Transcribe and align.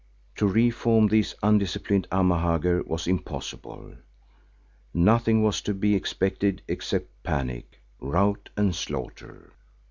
To 0.37 0.47
re 0.47 0.71
form 0.71 1.09
these 1.09 1.35
undisciplined 1.43 2.07
Amahagger 2.11 2.81
was 2.87 3.05
impossible; 3.05 3.93
nothing 4.95 5.43
was 5.43 5.61
to 5.61 5.75
be 5.75 5.93
expected 5.93 6.63
except 6.67 7.21
panic, 7.21 7.79
rout 7.99 8.49
and 8.57 8.75
slaughter. 8.75 9.53